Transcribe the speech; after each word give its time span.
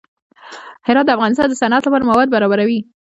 هرات 0.87 1.05
د 1.07 1.09
افغانستان 1.17 1.47
د 1.49 1.53
صنعت 1.61 1.83
لپاره 1.85 2.07
مواد 2.09 2.27
برابروي. 2.35 2.79